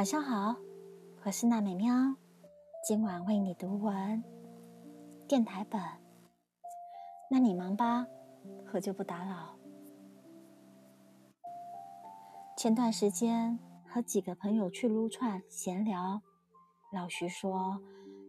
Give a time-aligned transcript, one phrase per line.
[0.00, 0.56] 晚上好，
[1.26, 1.92] 我是娜美喵，
[2.82, 4.24] 今晚为你读文
[5.28, 5.78] 电台本。
[7.30, 8.06] 那你忙吧，
[8.72, 9.54] 我就不打扰。
[12.56, 16.22] 前段时间和几个朋友去撸串闲聊，
[16.94, 17.78] 老徐说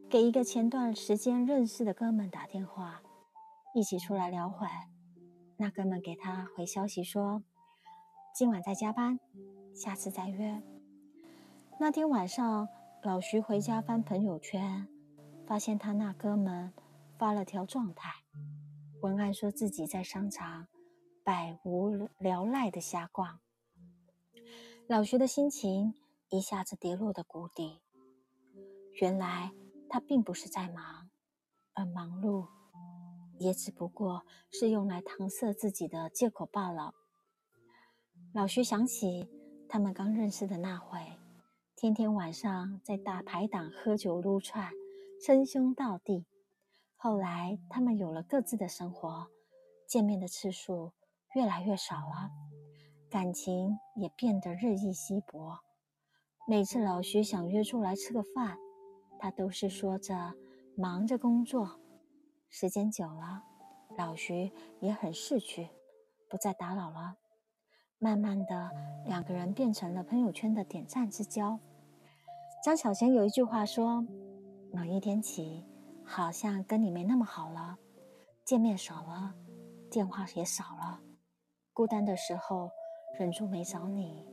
[0.10, 3.02] 给一个前段时间认识的哥们打电话，
[3.74, 4.68] 一起出来聊会。
[5.56, 7.42] 那哥们给他回消息说，
[8.36, 9.18] 今晚在加班，
[9.74, 10.62] 下次再约。
[11.82, 12.70] 那天晚上，
[13.02, 14.88] 老徐回家翻朋友圈，
[15.48, 16.72] 发现他那哥们
[17.18, 18.12] 发了条状态，
[19.02, 20.68] 文案说自己在商场
[21.24, 23.40] 百无聊赖的瞎逛。
[24.86, 25.96] 老徐的心情
[26.30, 27.82] 一下子跌落的谷底。
[29.02, 29.52] 原来
[29.90, 31.10] 他并不是在忙，
[31.74, 32.46] 而忙碌
[33.40, 36.94] 也只不过是用来搪塞自己的借口罢了。
[38.36, 39.28] 老徐想起
[39.68, 41.00] 他们刚认识的那会。
[41.82, 44.72] 天天晚上在大排档喝酒撸串，
[45.20, 46.28] 称兄道弟。
[46.96, 49.26] 后来他们有了各自的生活，
[49.88, 50.92] 见面的次数
[51.34, 52.30] 越来越少了，
[53.10, 55.58] 感情也变得日益稀薄。
[56.48, 58.60] 每次老徐想约出来吃个饭，
[59.18, 60.36] 他都是说着
[60.78, 61.80] 忙着工作。
[62.48, 63.42] 时间久了，
[63.98, 64.52] 老徐
[64.82, 65.68] 也很识趣，
[66.30, 67.16] 不再打扰了。
[67.98, 68.70] 慢慢的，
[69.08, 71.60] 两个人变成了朋友圈的点赞之交。
[72.62, 74.06] 张小娴有一句话说
[74.72, 75.66] ：“某一天起，
[76.06, 77.76] 好像跟你没那么好了，
[78.46, 79.34] 见面少了，
[79.90, 81.02] 电话也少了，
[81.74, 82.70] 孤单的时候
[83.18, 84.28] 忍住没找你。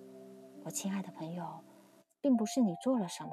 [0.63, 1.65] 我亲爱的朋友，
[2.21, 3.31] 并不是你做了什么，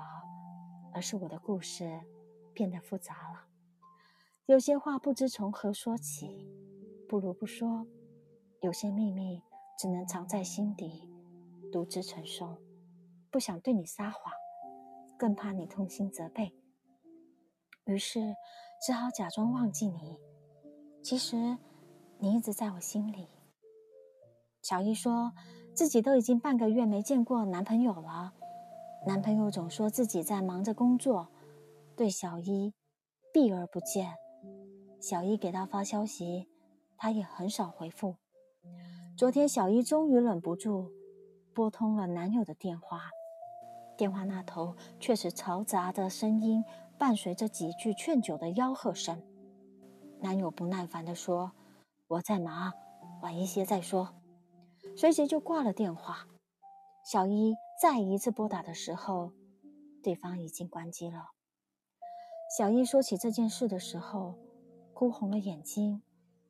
[0.94, 2.00] 而是我的故事
[2.54, 3.48] 变得复杂了。
[4.46, 6.50] 有些话不知从何说起，
[7.10, 7.86] 不如不说；
[8.62, 9.42] 有些秘密
[9.78, 11.12] 只能藏在心底，
[11.70, 12.56] 独自承受。
[13.30, 14.32] 不想对你撒谎。”
[15.18, 16.54] 更怕你痛心责备，
[17.86, 18.36] 于是
[18.86, 20.18] 只好假装忘记你。
[21.02, 21.58] 其实
[22.18, 23.30] 你一直在我心里。
[24.62, 25.32] 小伊说
[25.74, 28.34] 自己都已经半个月没见过男朋友了，
[29.06, 31.30] 男朋友总说自己在忙着工作，
[31.96, 32.74] 对小伊
[33.32, 34.16] 避而不见。
[35.00, 36.50] 小伊给他发消息，
[36.98, 38.16] 他也很少回复。
[39.16, 40.92] 昨天小伊终于忍不住
[41.54, 43.02] 拨通了男友的电话。
[43.98, 46.64] 电话那头却是嘈杂的声音，
[46.98, 49.22] 伴随着几句劝酒的吆喝声。
[50.20, 51.52] 男友不耐烦地说
[52.08, 52.74] ：“我在忙，
[53.22, 54.14] 晚一些再说。”
[54.96, 56.28] 随即就挂了电话。
[57.04, 59.32] 小一再一次拨打的时候，
[60.02, 61.32] 对方已经关机了。
[62.58, 64.36] 小一说起这件事的时候，
[64.94, 66.02] 哭红了眼睛，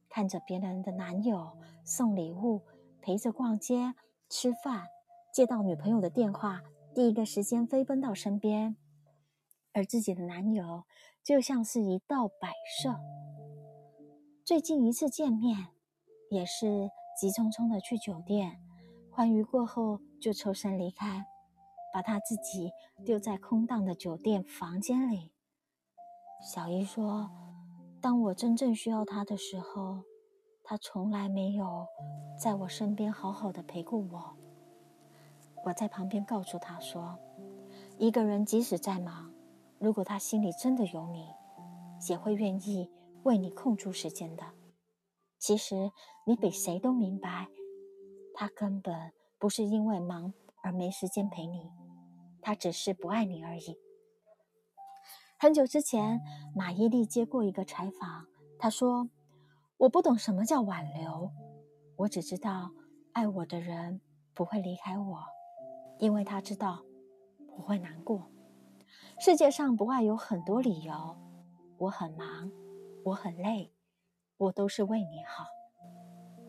[0.09, 2.61] 看着别人的男友送礼物、
[3.01, 3.94] 陪着逛街、
[4.29, 4.88] 吃饭，
[5.34, 6.61] 接到女朋友的电话。
[6.95, 8.78] 第一个时间飞奔到身边，
[9.73, 10.85] 而自己的男友
[11.25, 12.95] 就像是一道摆设。
[14.45, 15.57] 最近一次见面，
[16.29, 16.89] 也是
[17.19, 18.61] 急匆匆的去酒店，
[19.11, 21.25] 欢愉过后就抽身离开，
[21.94, 22.72] 把他自己
[23.05, 25.34] 丢在空荡的酒店房间里。
[26.50, 27.29] 小姨说
[28.01, 30.03] ：“当我真正需要他的时候，
[30.63, 31.88] 他从来没有
[32.41, 34.38] 在我身边好好的陪过我。”
[35.66, 37.18] 我在旁边告诉他说
[37.98, 39.34] ：“一个人即使再忙，
[39.80, 41.28] 如果他心里真的有你，
[42.08, 42.92] 也会愿意
[43.24, 44.44] 为你空出时间的。
[45.40, 45.92] 其实
[46.28, 47.48] 你比谁都明白，
[48.36, 50.31] 他根本不是因为忙
[50.62, 51.72] 而没时间陪你，
[52.44, 53.76] 他只是不爱你而已。”
[55.40, 56.22] 很久之前，
[56.56, 58.28] 马伊琍接过一个采访，
[58.59, 59.09] 她说
[59.78, 61.32] ：“我不懂什么叫挽留，
[61.96, 62.70] 我只知道
[63.14, 64.00] 爱我的人
[64.36, 65.24] 不会离开我。”
[66.00, 66.83] 因为他知道
[67.57, 68.29] 我会难过。
[69.19, 71.16] 世界上不爱有很多理由，
[71.78, 72.51] 我很忙，
[73.03, 73.72] 我很累，
[74.38, 75.45] 我都是为你好，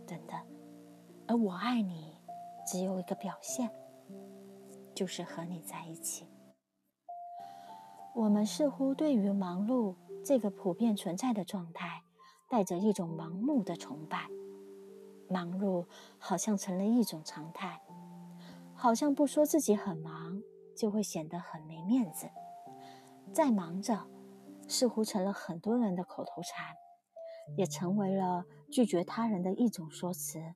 [0.06, 0.36] 等等。
[1.28, 2.16] 而我爱你，
[2.66, 3.70] 只有一个表现，
[4.94, 6.26] 就是和你在一起。
[8.14, 9.94] 我们似乎对于忙碌
[10.24, 12.02] 这个普遍存在的状态，
[12.48, 14.28] 带着一种盲目的崇拜。
[15.28, 15.86] 忙碌
[16.18, 17.80] 好像成了一种常态。
[18.78, 20.42] 好像不说自己很忙，
[20.76, 22.28] 就会显得很没面子。
[23.32, 24.06] 在忙着，
[24.68, 26.76] 似乎成了很多人的口头禅，
[27.56, 30.54] 也成为了拒绝他人的一种说辞。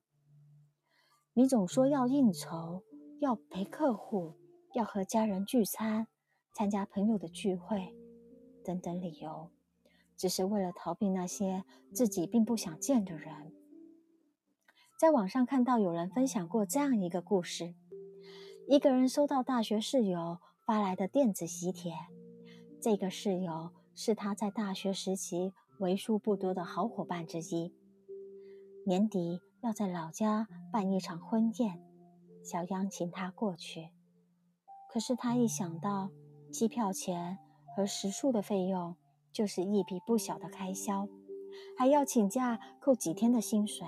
[1.32, 2.84] 你总说要应酬，
[3.20, 4.34] 要陪客户，
[4.74, 6.06] 要和家人聚餐，
[6.54, 7.96] 参加朋友的聚会，
[8.62, 9.50] 等等理由，
[10.16, 11.64] 只是为了逃避那些
[11.94, 13.54] 自己并不想见的人。
[14.98, 17.74] 在网上看到有人分享过这样一个故事。
[18.70, 21.92] 一个人收到大学室友发来的电子喜帖，
[22.80, 27.74] 这个室友是他在大学时期为数不多的好伙伴之一。
[28.86, 31.82] 年底要在老家办一场婚宴，
[32.44, 33.90] 小央请他过去。
[34.88, 36.08] 可是他一想到
[36.52, 37.38] 机票钱
[37.74, 38.94] 和食宿的费用，
[39.32, 41.08] 就是一笔不小的开销，
[41.76, 43.84] 还要请假扣几天的薪水，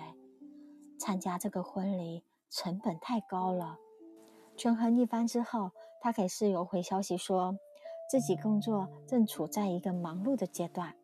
[0.99, 3.79] 参加这个婚礼成本太高了。
[4.57, 5.71] 权衡一番之后，
[6.01, 7.57] 他给室友回消息说，
[8.09, 10.95] 自己工作正处在一个忙碌的阶段，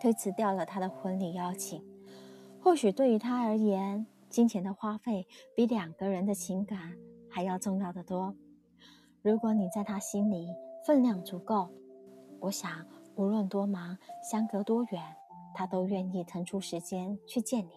[0.00, 1.84] 推辞掉了他的婚礼邀请。
[2.62, 6.96] 或许对于他而言，金钱的花费比两个人的情感
[7.30, 8.34] 还要重要的多。
[9.22, 10.48] 如果你在他心里
[10.84, 11.68] 分量足够，
[12.40, 15.02] 我想无论多忙，相隔多远，
[15.54, 17.72] 他都愿意腾出时间去见你。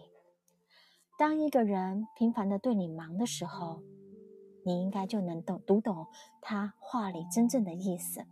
[1.18, 3.82] 当一个人频繁的对你忙的时候，
[4.70, 6.06] 你应该就能懂读懂
[6.42, 8.24] 他话里真正的意思。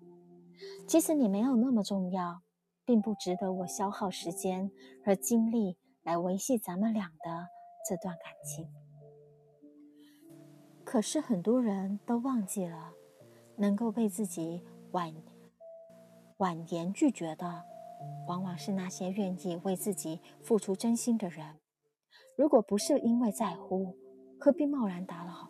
[0.87, 2.43] 即使你没有那么重要，
[2.85, 4.69] 并不值得我消耗时间
[5.03, 7.47] 和精力来维系咱们俩的
[7.89, 8.71] 这段感情。
[10.85, 12.93] 可是很多人都忘记了，
[13.55, 15.11] 能够被自己婉
[16.37, 17.63] 婉言拒绝的，
[18.27, 21.55] 往往是那些愿意为自己付出真心的人。
[22.37, 23.97] 如果不是因为在乎，
[24.39, 25.49] 何必贸然打扰？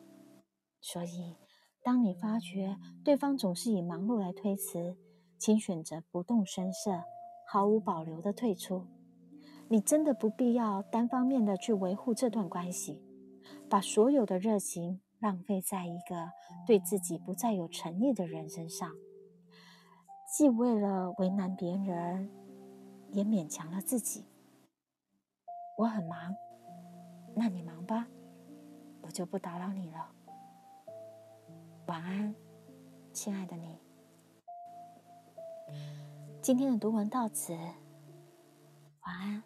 [0.81, 1.35] 所以，
[1.83, 4.97] 当你发觉对方总是以忙碌来推辞，
[5.37, 7.03] 请选择不动声色、
[7.47, 8.85] 毫无保留的退出。
[9.69, 13.01] 你真的不必要单方面的去维护这段关系，
[13.69, 16.31] 把所有的热情浪费在一个
[16.65, 18.89] 对自己不再有诚意的人身上，
[20.33, 22.29] 既为了为难别人，
[23.11, 24.25] 也勉强了自己。
[25.77, 26.35] 我很忙，
[27.35, 28.07] 那你忙吧，
[29.01, 30.11] 我就不打扰你了。
[31.87, 32.35] 晚安
[33.13, 33.79] 亲爱的你。
[36.41, 39.41] 今天的读文到此晚安。